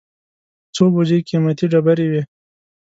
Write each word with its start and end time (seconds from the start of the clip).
څو 0.75 0.83
بوجۍ 0.93 1.19
قېمتي 1.27 1.65
ډبرې 1.71 2.07
وې. 2.11 2.21